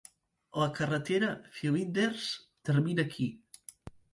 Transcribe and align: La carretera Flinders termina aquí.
La 0.61 0.65
carretera 0.77 1.29
Flinders 1.59 2.27
termina 2.71 3.07
aquí. 3.07 3.29